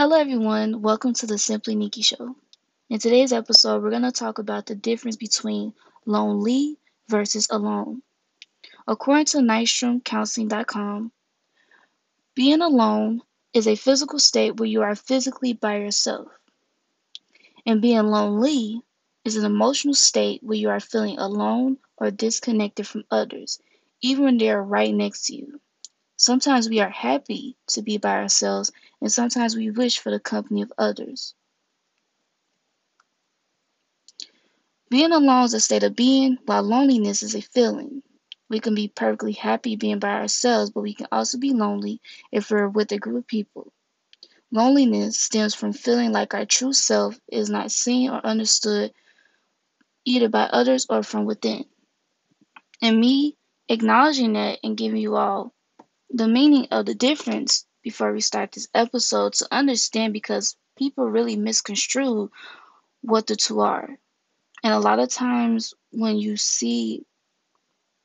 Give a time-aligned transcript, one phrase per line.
[0.00, 0.80] Hello, everyone.
[0.80, 2.34] Welcome to the Simply Nikki Show.
[2.88, 5.74] In today's episode, we're going to talk about the difference between
[6.06, 6.78] lonely
[7.10, 8.00] versus alone.
[8.88, 11.12] According to NystromCounseling.com,
[12.34, 13.20] being alone
[13.52, 16.28] is a physical state where you are physically by yourself,
[17.66, 18.80] and being lonely
[19.26, 23.60] is an emotional state where you are feeling alone or disconnected from others,
[24.00, 25.60] even when they are right next to you.
[26.20, 28.70] Sometimes we are happy to be by ourselves,
[29.00, 31.34] and sometimes we wish for the company of others.
[34.90, 38.02] Being alone is a state of being, while loneliness is a feeling.
[38.50, 42.50] We can be perfectly happy being by ourselves, but we can also be lonely if
[42.50, 43.72] we're with a group of people.
[44.50, 48.92] Loneliness stems from feeling like our true self is not seen or understood
[50.04, 51.64] either by others or from within.
[52.82, 53.38] And me
[53.70, 55.54] acknowledging that and giving you all
[56.10, 61.36] the meaning of the difference before we start this episode to understand because people really
[61.36, 62.30] misconstrue
[63.02, 63.98] what the two are.
[64.62, 67.04] And a lot of times when you see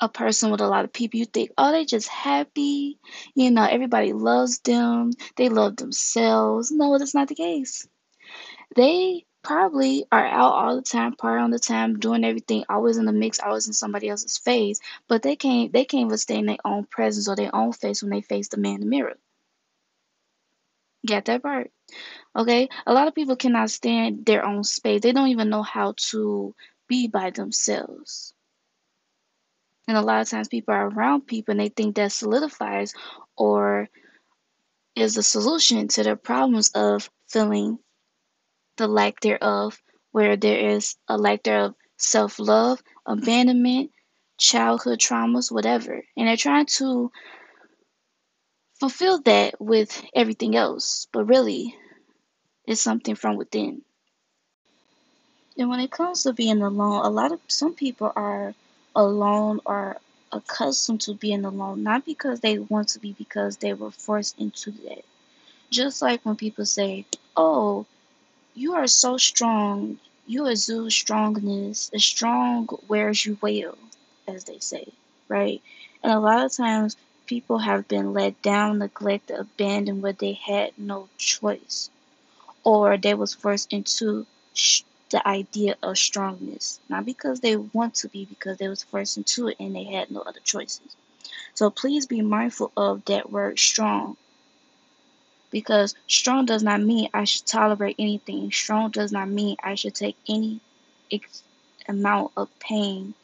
[0.00, 2.98] a person with a lot of people, you think, oh, they just happy.
[3.34, 5.12] You know, everybody loves them.
[5.36, 6.70] They love themselves.
[6.70, 7.88] No, that's not the case.
[8.74, 13.04] They probably are out all the time, part all the time, doing everything, always in
[13.04, 14.80] the mix, always in somebody else's face.
[15.08, 18.02] But they can't they can't even stay in their own presence or their own face
[18.02, 19.14] when they face the man in the mirror.
[21.06, 21.70] Get that part.
[22.34, 22.68] Okay?
[22.86, 25.02] A lot of people cannot stand their own space.
[25.02, 26.52] They don't even know how to
[26.88, 28.34] be by themselves.
[29.86, 32.94] And a lot of times people are around people and they think that solidifies
[33.36, 33.88] or
[34.96, 37.78] is the solution to their problems of feeling
[38.76, 39.82] the lack thereof,
[40.12, 43.90] where there is a lack thereof self love, abandonment,
[44.38, 46.02] childhood traumas, whatever.
[46.16, 47.10] And they're trying to
[48.80, 51.76] fulfill that with everything else, but really,
[52.66, 53.82] it's something from within.
[55.58, 58.54] And when it comes to being alone, a lot of some people are
[58.94, 59.98] alone or
[60.32, 64.70] accustomed to being alone, not because they want to be, because they were forced into
[64.70, 65.04] that.
[65.70, 67.06] Just like when people say,
[67.36, 67.86] Oh,
[68.56, 69.98] you are so strong.
[70.26, 71.90] You exude strongness.
[71.90, 73.78] The strong wears you well,
[74.26, 74.92] as they say,
[75.28, 75.62] right?
[76.02, 76.96] And a lot of times
[77.26, 81.90] people have been let down, neglected, abandoned where they had no choice.
[82.64, 86.80] Or they was forced into sh- the idea of strongness.
[86.88, 90.10] Not because they want to be, because they was forced into it and they had
[90.10, 90.96] no other choices.
[91.54, 94.16] So please be mindful of that word strong
[95.50, 98.50] because strong does not mean I should tolerate anything.
[98.50, 100.60] Strong does not mean I should take any
[101.12, 101.42] ex-
[101.88, 103.14] amount of pain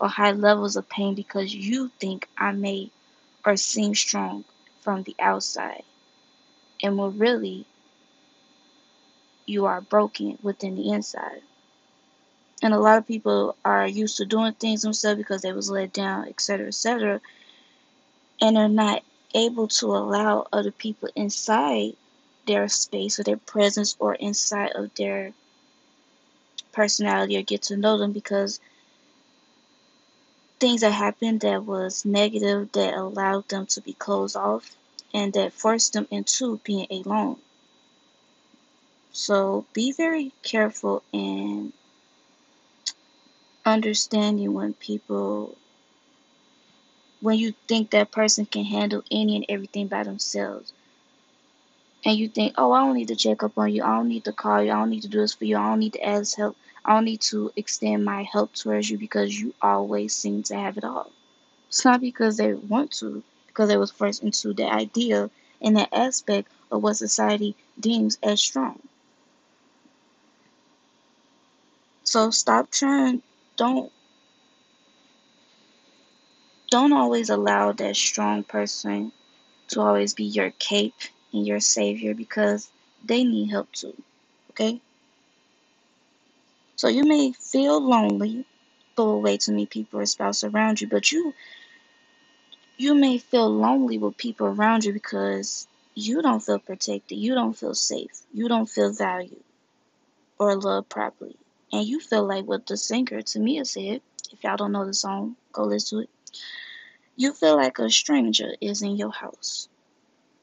[0.00, 2.90] or high levels of pain because you think I may
[3.44, 4.44] or seem strong
[4.80, 5.82] from the outside.
[6.82, 7.66] And when really
[9.46, 11.42] you are broken within the inside.
[12.62, 15.92] And a lot of people are used to doing things themselves because they was let
[15.92, 17.20] down, etc., etc.,
[18.40, 19.02] and they're not
[19.36, 21.94] able to allow other people inside
[22.46, 25.32] their space or their presence or inside of their
[26.72, 28.60] personality or get to know them because
[30.58, 34.74] things that happened that was negative that allowed them to be closed off
[35.12, 37.36] and that forced them into being alone.
[39.12, 41.72] So be very careful and
[43.64, 45.56] understanding when people
[47.20, 50.72] when you think that person can handle any and everything by themselves
[52.04, 53.82] and you think, oh, I don't need to check up on you.
[53.82, 54.70] I don't need to call you.
[54.70, 55.56] I don't need to do this for you.
[55.56, 56.56] I don't need to ask help.
[56.84, 60.78] I don't need to extend my help towards you because you always seem to have
[60.78, 61.10] it all.
[61.68, 65.88] It's not because they want to, because they was forced into the idea and that
[65.92, 68.80] aspect of what society deems as strong.
[72.04, 73.22] So stop trying.
[73.56, 73.92] Don't
[76.70, 79.12] don't always allow that strong person
[79.68, 80.94] to always be your cape
[81.32, 82.70] and your savior because
[83.04, 83.94] they need help too.
[84.50, 84.80] Okay?
[86.76, 88.44] So you may feel lonely,
[88.96, 91.34] go away to meet people or spouse around you, but you
[92.78, 97.54] you may feel lonely with people around you because you don't feel protected, you don't
[97.56, 99.42] feel safe, you don't feel valued
[100.38, 101.36] or loved properly.
[101.72, 104.02] And you feel like what the singer Tamia said,
[104.32, 106.10] if y'all don't know the song, go listen to it.
[107.16, 109.68] You feel like a stranger is in your house.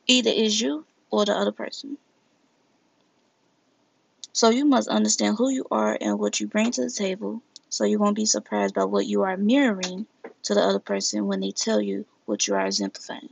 [0.07, 1.97] Either is you or the other person.
[4.31, 7.83] So you must understand who you are and what you bring to the table so
[7.83, 10.07] you won't be surprised by what you are mirroring
[10.43, 13.29] to the other person when they tell you what you are exemplifying.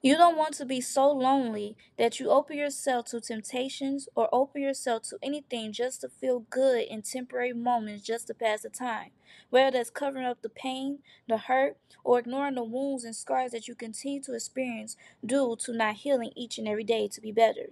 [0.00, 4.62] You don't want to be so lonely that you open yourself to temptations or open
[4.62, 9.10] yourself to anything just to feel good in temporary moments just to pass the time.
[9.50, 13.66] Whether that's covering up the pain, the hurt, or ignoring the wounds and scars that
[13.66, 14.96] you continue to experience
[15.26, 17.66] due to not healing each and every day to be better.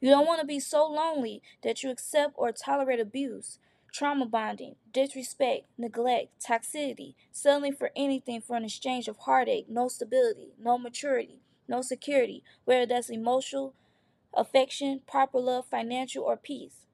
[0.00, 3.58] You don't want to be so lonely that you accept or tolerate abuse,
[3.92, 10.54] trauma bonding, disrespect, neglect, toxicity, settling for anything for an exchange of heartache, no stability,
[10.58, 13.74] no maturity, no security, whether that's emotional,
[14.34, 16.86] affection, proper love, financial, or peace.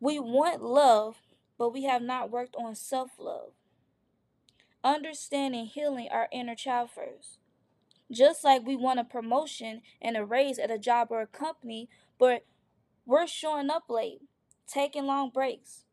[0.00, 1.16] We want love,
[1.58, 3.52] but we have not worked on self love.
[4.84, 7.38] Understanding healing our inner child first.
[8.10, 11.88] Just like we want a promotion and a raise at a job or a company,
[12.18, 12.44] but
[13.06, 14.22] we're showing up late,
[14.66, 15.84] taking long breaks,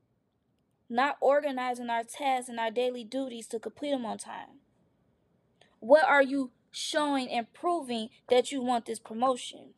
[0.89, 4.59] not organizing our tasks and our daily duties to complete them on time.
[5.79, 9.75] What are you showing and proving that you want this promotion?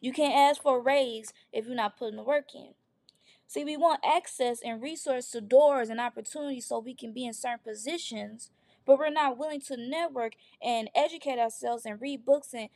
[0.00, 2.74] You can't ask for a raise if you're not putting the work in.
[3.46, 7.32] See, we want access and resource to doors and opportunities so we can be in
[7.32, 8.50] certain positions,
[8.86, 12.68] but we're not willing to network and educate ourselves and read books and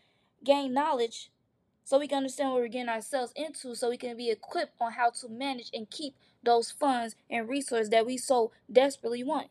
[0.42, 1.30] gain knowledge
[1.84, 4.92] so we can understand what we're getting ourselves into so we can be equipped on
[4.92, 9.48] how to manage and keep those funds and resources that we so desperately want.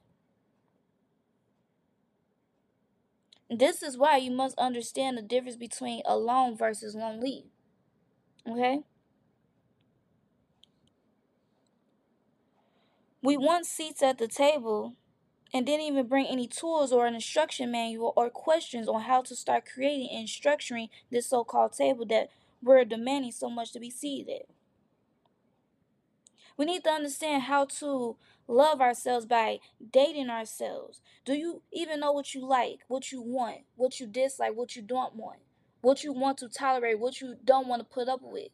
[3.49, 7.45] This is why you must understand the difference between alone versus loan lonely.
[8.49, 8.79] Okay?
[13.21, 14.95] We want seats at the table
[15.53, 19.35] and didn't even bring any tools or an instruction manual or questions on how to
[19.35, 22.29] start creating and structuring this so called table that
[22.61, 24.43] we're demanding so much to be seated.
[26.57, 28.15] We need to understand how to
[28.47, 29.59] love ourselves by
[29.91, 31.01] dating ourselves.
[31.25, 34.81] Do you even know what you like, what you want, what you dislike, what you
[34.81, 35.39] don't want,
[35.81, 38.49] what you want to tolerate, what you don't want to put up with?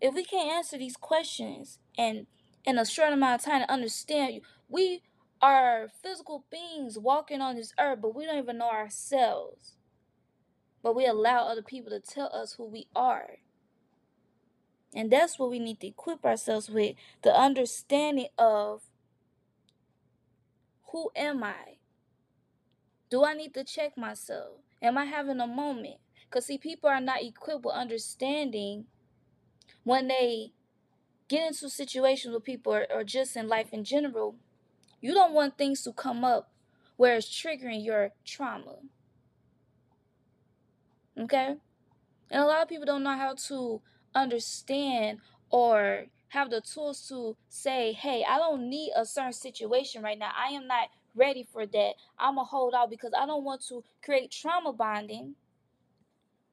[0.00, 2.26] If we can't answer these questions and
[2.64, 5.02] in a short amount of time to understand you, we
[5.40, 9.76] are physical beings walking on this earth, but we don't even know ourselves.
[10.82, 13.38] But we allow other people to tell us who we are.
[14.94, 18.82] And that's what we need to equip ourselves with the understanding of
[20.92, 21.76] who am I?
[23.10, 24.60] Do I need to check myself?
[24.80, 25.96] Am I having a moment?
[26.28, 28.86] Because, see, people are not equipped with understanding
[29.84, 30.52] when they
[31.28, 34.36] get into situations with people or, or just in life in general
[35.00, 36.50] you don't want things to come up
[36.96, 38.76] where it's triggering your trauma.
[41.18, 41.56] Okay?
[42.30, 43.80] And a lot of people don't know how to
[44.14, 45.18] understand
[45.50, 50.30] or have the tools to say, hey, I don't need a certain situation right now.
[50.36, 51.92] I am not ready for that.
[52.18, 55.34] I'm going to hold out because I don't want to create trauma bonding,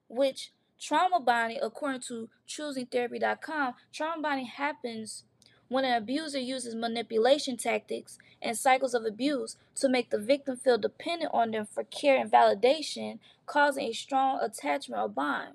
[0.07, 5.23] which trauma bonding, according to choosingtherapy.com, trauma bonding happens
[5.67, 10.77] when an abuser uses manipulation tactics and cycles of abuse to make the victim feel
[10.77, 15.53] dependent on them for care and validation, causing a strong attachment or bond.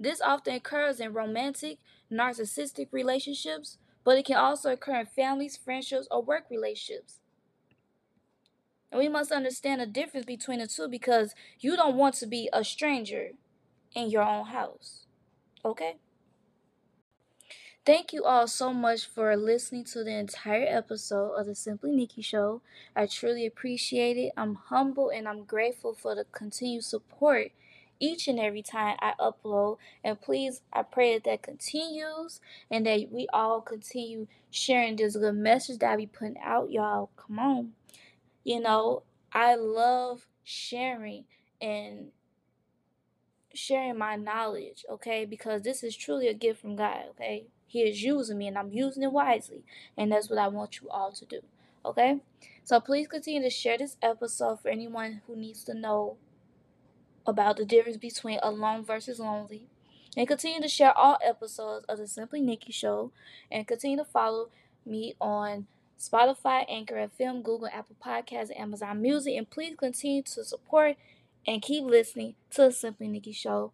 [0.00, 1.78] This often occurs in romantic,
[2.10, 7.20] narcissistic relationships, but it can also occur in families, friendships, or work relationships.
[8.90, 12.48] And we must understand the difference between the two because you don't want to be
[12.52, 13.30] a stranger
[13.94, 15.06] in your own house.
[15.64, 15.96] Okay?
[17.88, 22.20] Thank you all so much for listening to the entire episode of the Simply Nikki
[22.20, 22.60] Show.
[22.94, 24.34] I truly appreciate it.
[24.36, 27.50] I'm humble and I'm grateful for the continued support
[27.98, 29.78] each and every time I upload.
[30.04, 35.36] And please, I pray that that continues and that we all continue sharing this good
[35.36, 37.08] message that I be putting out, y'all.
[37.16, 37.72] Come on.
[38.44, 41.24] You know, I love sharing
[41.58, 42.08] and
[43.54, 45.24] sharing my knowledge, okay?
[45.24, 47.46] Because this is truly a gift from God, okay?
[47.68, 49.62] He is using me and I'm using it wisely.
[49.96, 51.40] And that's what I want you all to do.
[51.84, 52.20] Okay?
[52.64, 56.16] So please continue to share this episode for anyone who needs to know
[57.26, 59.66] about the difference between alone versus lonely.
[60.16, 63.12] And continue to share all episodes of the Simply Nikki Show.
[63.52, 64.48] And continue to follow
[64.86, 65.66] me on
[66.00, 69.36] Spotify, Anchor FM, Google, Apple Podcasts, Amazon Music.
[69.36, 70.96] And please continue to support
[71.46, 73.72] and keep listening to the Simply Nikki Show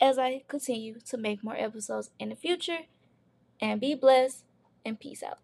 [0.00, 2.80] as I continue to make more episodes in the future
[3.60, 4.44] and be blessed
[4.84, 5.38] and peace out.